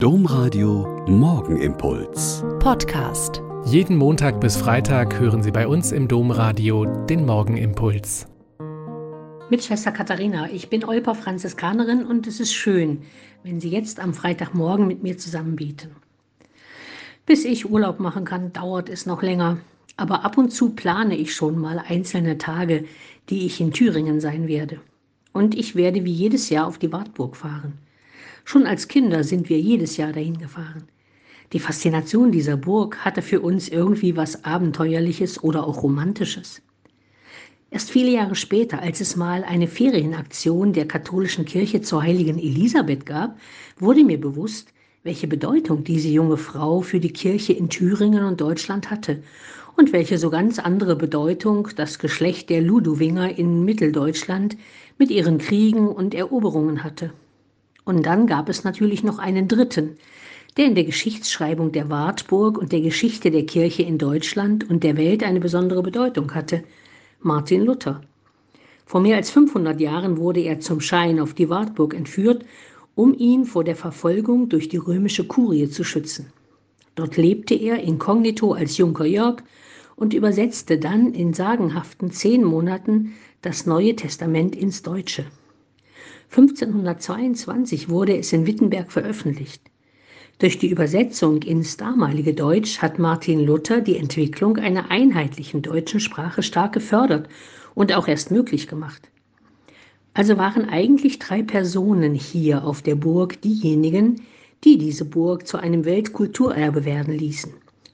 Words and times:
Domradio 0.00 1.04
Morgenimpuls. 1.08 2.44
Podcast. 2.60 3.42
Jeden 3.64 3.96
Montag 3.96 4.40
bis 4.40 4.56
Freitag 4.56 5.18
hören 5.18 5.42
Sie 5.42 5.50
bei 5.50 5.66
uns 5.66 5.90
im 5.90 6.06
Domradio 6.06 6.84
den 6.84 7.26
Morgenimpuls. 7.26 8.28
Mit 9.50 9.64
Schwester 9.64 9.90
Katharina, 9.90 10.48
ich 10.52 10.70
bin 10.70 10.84
Olper 10.84 11.16
Franziskanerin 11.16 12.06
und 12.06 12.28
es 12.28 12.38
ist 12.38 12.54
schön, 12.54 13.02
wenn 13.42 13.58
Sie 13.58 13.70
jetzt 13.70 13.98
am 13.98 14.14
Freitagmorgen 14.14 14.86
mit 14.86 15.02
mir 15.02 15.18
zusammen 15.18 15.56
beten. 15.56 15.96
Bis 17.26 17.44
ich 17.44 17.68
Urlaub 17.68 17.98
machen 17.98 18.24
kann, 18.24 18.52
dauert 18.52 18.88
es 18.88 19.04
noch 19.04 19.24
länger, 19.24 19.58
aber 19.96 20.24
ab 20.24 20.38
und 20.38 20.50
zu 20.50 20.76
plane 20.76 21.16
ich 21.16 21.34
schon 21.34 21.58
mal 21.58 21.82
einzelne 21.84 22.38
Tage, 22.38 22.84
die 23.30 23.46
ich 23.46 23.60
in 23.60 23.72
Thüringen 23.72 24.20
sein 24.20 24.46
werde. 24.46 24.78
Und 25.32 25.56
ich 25.56 25.74
werde 25.74 26.04
wie 26.04 26.12
jedes 26.12 26.50
Jahr 26.50 26.68
auf 26.68 26.78
die 26.78 26.92
Wartburg 26.92 27.34
fahren. 27.34 27.78
Schon 28.50 28.66
als 28.66 28.88
Kinder 28.88 29.24
sind 29.24 29.50
wir 29.50 29.60
jedes 29.60 29.98
Jahr 29.98 30.10
dahin 30.10 30.38
gefahren. 30.38 30.84
Die 31.52 31.58
Faszination 31.58 32.32
dieser 32.32 32.56
Burg 32.56 32.96
hatte 33.04 33.20
für 33.20 33.42
uns 33.42 33.68
irgendwie 33.68 34.16
was 34.16 34.42
Abenteuerliches 34.42 35.44
oder 35.44 35.66
auch 35.66 35.82
Romantisches. 35.82 36.62
Erst 37.70 37.90
viele 37.90 38.10
Jahre 38.10 38.34
später, 38.34 38.80
als 38.80 39.02
es 39.02 39.16
mal 39.16 39.44
eine 39.44 39.68
Ferienaktion 39.68 40.72
der 40.72 40.88
katholischen 40.88 41.44
Kirche 41.44 41.82
zur 41.82 42.02
heiligen 42.02 42.38
Elisabeth 42.38 43.04
gab, 43.04 43.38
wurde 43.76 44.02
mir 44.02 44.18
bewusst, 44.18 44.72
welche 45.02 45.28
Bedeutung 45.28 45.84
diese 45.84 46.08
junge 46.08 46.38
Frau 46.38 46.80
für 46.80 47.00
die 47.00 47.12
Kirche 47.12 47.52
in 47.52 47.68
Thüringen 47.68 48.24
und 48.24 48.40
Deutschland 48.40 48.90
hatte 48.90 49.22
und 49.76 49.92
welche 49.92 50.16
so 50.16 50.30
ganz 50.30 50.58
andere 50.58 50.96
Bedeutung 50.96 51.68
das 51.76 51.98
Geschlecht 51.98 52.48
der 52.48 52.62
Ludowinger 52.62 53.36
in 53.36 53.66
Mitteldeutschland 53.66 54.56
mit 54.96 55.10
ihren 55.10 55.36
Kriegen 55.36 55.86
und 55.86 56.14
Eroberungen 56.14 56.82
hatte. 56.82 57.12
Und 57.88 58.04
dann 58.04 58.26
gab 58.26 58.50
es 58.50 58.64
natürlich 58.64 59.02
noch 59.02 59.18
einen 59.18 59.48
dritten, 59.48 59.96
der 60.58 60.66
in 60.66 60.74
der 60.74 60.84
Geschichtsschreibung 60.84 61.72
der 61.72 61.88
Wartburg 61.88 62.58
und 62.58 62.70
der 62.70 62.82
Geschichte 62.82 63.30
der 63.30 63.46
Kirche 63.46 63.82
in 63.82 63.96
Deutschland 63.96 64.68
und 64.68 64.84
der 64.84 64.98
Welt 64.98 65.22
eine 65.22 65.40
besondere 65.40 65.82
Bedeutung 65.82 66.34
hatte, 66.34 66.64
Martin 67.22 67.64
Luther. 67.64 68.02
Vor 68.84 69.00
mehr 69.00 69.16
als 69.16 69.30
500 69.30 69.80
Jahren 69.80 70.18
wurde 70.18 70.40
er 70.40 70.60
zum 70.60 70.82
Schein 70.82 71.18
auf 71.18 71.32
die 71.32 71.48
Wartburg 71.48 71.94
entführt, 71.94 72.44
um 72.94 73.14
ihn 73.14 73.46
vor 73.46 73.64
der 73.64 73.74
Verfolgung 73.74 74.50
durch 74.50 74.68
die 74.68 74.76
römische 74.76 75.24
Kurie 75.24 75.70
zu 75.70 75.82
schützen. 75.82 76.30
Dort 76.94 77.16
lebte 77.16 77.54
er 77.54 77.82
inkognito 77.82 78.52
als 78.52 78.76
Junker 78.76 79.06
Jörg 79.06 79.42
und 79.96 80.12
übersetzte 80.12 80.76
dann 80.76 81.14
in 81.14 81.32
sagenhaften 81.32 82.10
zehn 82.10 82.44
Monaten 82.44 83.14
das 83.40 83.64
Neue 83.64 83.96
Testament 83.96 84.54
ins 84.54 84.82
Deutsche. 84.82 85.24
1522 86.30 87.88
wurde 87.88 88.16
es 88.16 88.32
in 88.32 88.46
Wittenberg 88.46 88.92
veröffentlicht. 88.92 89.62
Durch 90.38 90.58
die 90.58 90.70
Übersetzung 90.70 91.42
ins 91.42 91.76
damalige 91.76 92.34
Deutsch 92.34 92.78
hat 92.78 92.98
Martin 92.98 93.44
Luther 93.44 93.80
die 93.80 93.96
Entwicklung 93.96 94.56
einer 94.56 94.90
einheitlichen 94.90 95.62
deutschen 95.62 96.00
Sprache 96.00 96.42
stark 96.42 96.74
gefördert 96.74 97.28
und 97.74 97.92
auch 97.92 98.06
erst 98.06 98.30
möglich 98.30 98.68
gemacht. 98.68 99.10
Also 100.14 100.36
waren 100.36 100.68
eigentlich 100.68 101.18
drei 101.18 101.42
Personen 101.42 102.14
hier 102.14 102.64
auf 102.64 102.82
der 102.82 102.94
Burg 102.94 103.40
diejenigen, 103.42 104.22
die 104.64 104.78
diese 104.78 105.04
Burg 105.04 105.46
zu 105.46 105.58
einem 105.58 105.84
Weltkulturerbe 105.84 106.84
werden 106.84 107.14
ließen. 107.14 107.52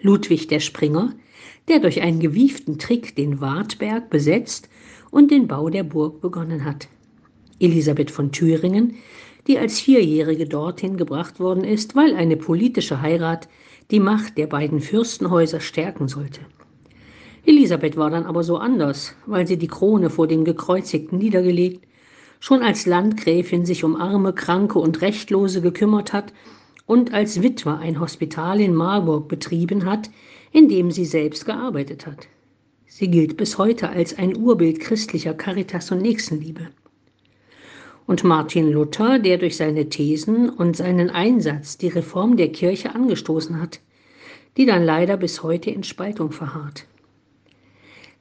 Ludwig 0.00 0.48
der 0.48 0.60
Springer, 0.60 1.14
der 1.68 1.80
durch 1.80 2.02
einen 2.02 2.20
gewieften 2.20 2.78
Trick 2.78 3.16
den 3.16 3.40
Wartberg 3.40 4.10
besetzt 4.10 4.68
und 5.10 5.30
den 5.30 5.46
Bau 5.46 5.70
der 5.70 5.84
Burg 5.84 6.20
begonnen 6.20 6.64
hat. 6.64 6.88
Elisabeth 7.58 8.10
von 8.10 8.32
Thüringen, 8.32 8.96
die 9.46 9.58
als 9.58 9.80
Vierjährige 9.80 10.46
dorthin 10.46 10.96
gebracht 10.96 11.40
worden 11.40 11.64
ist, 11.64 11.94
weil 11.94 12.14
eine 12.14 12.36
politische 12.36 13.00
Heirat 13.00 13.48
die 13.90 14.00
Macht 14.00 14.36
der 14.36 14.46
beiden 14.46 14.80
Fürstenhäuser 14.80 15.60
stärken 15.60 16.08
sollte. 16.08 16.40
Elisabeth 17.44 17.96
war 17.96 18.10
dann 18.10 18.26
aber 18.26 18.42
so 18.42 18.56
anders, 18.56 19.14
weil 19.26 19.46
sie 19.46 19.56
die 19.56 19.68
Krone 19.68 20.10
vor 20.10 20.26
den 20.26 20.44
Gekreuzigten 20.44 21.18
niedergelegt, 21.18 21.86
schon 22.40 22.62
als 22.62 22.86
Landgräfin 22.86 23.64
sich 23.64 23.84
um 23.84 23.96
arme, 23.96 24.32
Kranke 24.32 24.78
und 24.78 25.00
Rechtlose 25.00 25.62
gekümmert 25.62 26.12
hat 26.12 26.32
und 26.86 27.14
als 27.14 27.42
Witwer 27.42 27.78
ein 27.78 28.00
Hospital 28.00 28.60
in 28.60 28.74
Marburg 28.74 29.28
betrieben 29.28 29.86
hat, 29.86 30.10
in 30.52 30.68
dem 30.68 30.90
sie 30.90 31.04
selbst 31.04 31.46
gearbeitet 31.46 32.06
hat. 32.06 32.26
Sie 32.86 33.08
gilt 33.08 33.36
bis 33.36 33.58
heute 33.58 33.88
als 33.90 34.18
ein 34.18 34.36
Urbild 34.36 34.80
christlicher 34.80 35.34
Caritas 35.34 35.90
und 35.92 36.02
Nächstenliebe 36.02 36.68
und 38.06 38.24
Martin 38.24 38.70
Luther, 38.70 39.18
der 39.18 39.38
durch 39.38 39.56
seine 39.56 39.88
Thesen 39.88 40.48
und 40.48 40.76
seinen 40.76 41.10
Einsatz 41.10 41.76
die 41.76 41.88
Reform 41.88 42.36
der 42.36 42.52
Kirche 42.52 42.94
angestoßen 42.94 43.60
hat, 43.60 43.80
die 44.56 44.66
dann 44.66 44.84
leider 44.84 45.16
bis 45.16 45.42
heute 45.42 45.70
in 45.70 45.82
Spaltung 45.82 46.32
verharrt. 46.32 46.86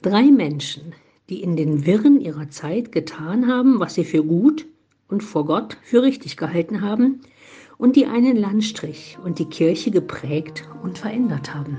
Drei 0.00 0.22
Menschen, 0.22 0.94
die 1.28 1.42
in 1.42 1.56
den 1.56 1.86
Wirren 1.86 2.20
ihrer 2.20 2.48
Zeit 2.50 2.92
getan 2.92 3.48
haben, 3.48 3.80
was 3.80 3.94
sie 3.94 4.04
für 4.04 4.24
gut 4.24 4.66
und 5.08 5.22
vor 5.22 5.46
Gott 5.46 5.76
für 5.82 6.02
richtig 6.02 6.36
gehalten 6.36 6.80
haben 6.80 7.20
und 7.78 7.96
die 7.96 8.06
einen 8.06 8.36
Landstrich 8.36 9.18
und 9.22 9.38
die 9.38 9.46
Kirche 9.46 9.90
geprägt 9.90 10.68
und 10.82 10.98
verändert 10.98 11.54
haben. 11.54 11.78